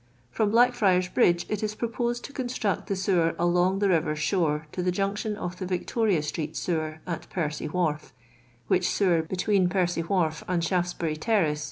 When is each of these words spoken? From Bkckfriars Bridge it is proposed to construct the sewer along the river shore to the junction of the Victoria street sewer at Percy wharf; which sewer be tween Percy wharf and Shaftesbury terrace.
From 0.31 0.51
Bkckfriars 0.51 1.13
Bridge 1.13 1.45
it 1.47 1.61
is 1.61 1.75
proposed 1.75 2.25
to 2.25 2.33
construct 2.33 2.87
the 2.87 2.95
sewer 2.95 3.35
along 3.37 3.77
the 3.77 3.89
river 3.89 4.15
shore 4.15 4.65
to 4.71 4.81
the 4.81 4.91
junction 4.91 5.35
of 5.37 5.59
the 5.59 5.65
Victoria 5.67 6.23
street 6.23 6.57
sewer 6.57 7.01
at 7.05 7.29
Percy 7.29 7.67
wharf; 7.67 8.11
which 8.67 8.89
sewer 8.89 9.21
be 9.21 9.35
tween 9.35 9.69
Percy 9.69 10.01
wharf 10.01 10.43
and 10.47 10.63
Shaftesbury 10.63 11.17
terrace. 11.17 11.59